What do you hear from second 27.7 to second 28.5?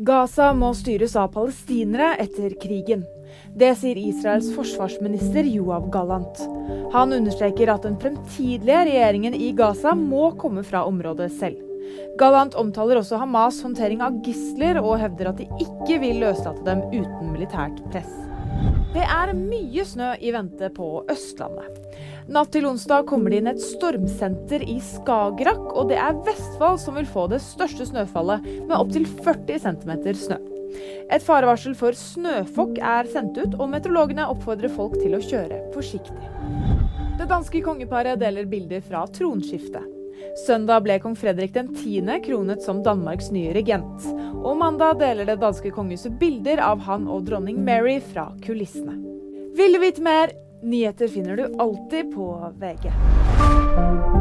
snøfallet,